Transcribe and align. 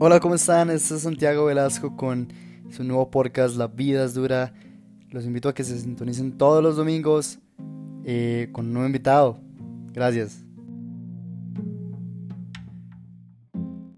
Hola, 0.00 0.20
¿cómo 0.20 0.36
están? 0.36 0.70
Este 0.70 0.94
es 0.94 1.02
Santiago 1.02 1.46
Velasco 1.46 1.96
con 1.96 2.32
su 2.70 2.84
nuevo 2.84 3.10
podcast 3.10 3.56
La 3.56 3.66
vida 3.66 4.04
es 4.04 4.14
dura. 4.14 4.54
Los 5.10 5.24
invito 5.24 5.48
a 5.48 5.54
que 5.54 5.64
se 5.64 5.76
sintonicen 5.76 6.38
todos 6.38 6.62
los 6.62 6.76
domingos 6.76 7.40
eh, 8.04 8.48
con 8.52 8.66
un 8.66 8.74
nuevo 8.74 8.86
invitado. 8.86 9.40
Gracias. 9.92 10.47